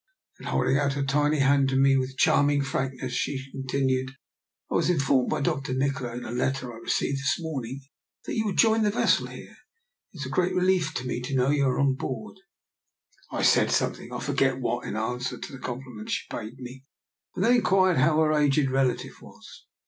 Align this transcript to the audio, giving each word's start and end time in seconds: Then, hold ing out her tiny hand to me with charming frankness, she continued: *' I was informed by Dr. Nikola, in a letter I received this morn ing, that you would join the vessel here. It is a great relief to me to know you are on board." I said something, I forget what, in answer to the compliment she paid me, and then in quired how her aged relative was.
Then, 0.39 0.47
hold 0.47 0.67
ing 0.67 0.77
out 0.79 0.93
her 0.93 1.03
tiny 1.03 1.37
hand 1.41 1.69
to 1.69 1.75
me 1.75 1.95
with 1.95 2.17
charming 2.17 2.63
frankness, 2.63 3.13
she 3.13 3.51
continued: 3.51 4.09
*' 4.41 4.71
I 4.71 4.73
was 4.73 4.89
informed 4.89 5.29
by 5.29 5.41
Dr. 5.41 5.75
Nikola, 5.75 6.17
in 6.17 6.25
a 6.25 6.31
letter 6.31 6.73
I 6.73 6.77
received 6.79 7.19
this 7.19 7.35
morn 7.37 7.65
ing, 7.65 7.81
that 8.25 8.33
you 8.33 8.45
would 8.47 8.57
join 8.57 8.81
the 8.81 8.89
vessel 8.89 9.27
here. 9.27 9.55
It 10.11 10.21
is 10.21 10.25
a 10.25 10.29
great 10.29 10.55
relief 10.55 10.95
to 10.95 11.05
me 11.05 11.21
to 11.21 11.35
know 11.35 11.51
you 11.51 11.65
are 11.67 11.77
on 11.79 11.93
board." 11.93 12.37
I 13.29 13.43
said 13.43 13.69
something, 13.69 14.11
I 14.11 14.17
forget 14.19 14.59
what, 14.59 14.87
in 14.87 14.95
answer 14.97 15.37
to 15.37 15.51
the 15.51 15.59
compliment 15.59 16.09
she 16.09 16.25
paid 16.31 16.57
me, 16.57 16.83
and 17.35 17.45
then 17.45 17.53
in 17.57 17.61
quired 17.61 17.97
how 17.97 18.17
her 18.21 18.33
aged 18.33 18.71
relative 18.71 19.21
was. 19.21 19.67